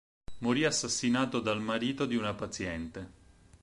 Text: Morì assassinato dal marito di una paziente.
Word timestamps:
Morì 0.39 0.65
assassinato 0.65 1.39
dal 1.41 1.61
marito 1.61 2.07
di 2.07 2.15
una 2.15 2.33
paziente. 2.33 3.09